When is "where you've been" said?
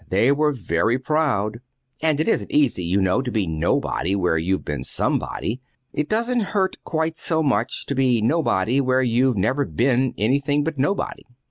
4.15-4.83